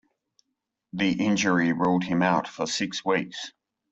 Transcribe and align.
The 0.93 1.11
injury 1.23 1.73
ruled 1.73 2.03
him 2.05 2.23
out 2.23 2.47
for 2.47 2.65
six 2.65 3.05
weeks. 3.05 3.51